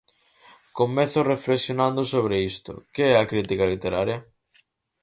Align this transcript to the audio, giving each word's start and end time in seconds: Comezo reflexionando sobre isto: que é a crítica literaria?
Comezo 0.79 1.19
reflexionando 1.33 2.01
sobre 2.13 2.35
isto: 2.51 2.73
que 2.93 3.03
é 3.11 3.13
a 3.17 3.29
crítica 3.31 3.65
literaria? 3.73 4.17